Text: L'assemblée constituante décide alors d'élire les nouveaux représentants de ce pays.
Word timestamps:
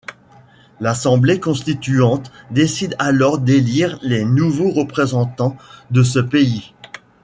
L'assemblée 0.79 1.39
constituante 1.39 2.31
décide 2.49 2.95
alors 2.97 3.37
d'élire 3.37 3.99
les 4.01 4.25
nouveaux 4.25 4.71
représentants 4.71 5.55
de 5.91 6.01
ce 6.01 6.17
pays. 6.17 6.73